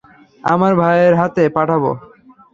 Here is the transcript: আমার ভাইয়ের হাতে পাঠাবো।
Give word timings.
আমার 0.43 0.71
ভাইয়ের 0.75 1.13
হাতে 1.15 1.43
পাঠাবো। 1.55 1.91